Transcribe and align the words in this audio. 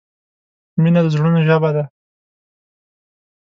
مینه 0.81 1.01
د 1.05 1.07
زړونو 1.13 1.39
ژبه 1.47 1.69
ده. 1.75 1.83